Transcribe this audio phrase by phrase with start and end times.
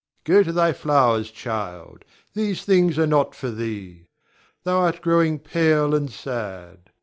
[0.23, 2.05] Go to thy flowers, child.
[2.33, 4.07] These things are not for thee,
[4.63, 6.89] thou art growing pale and sad.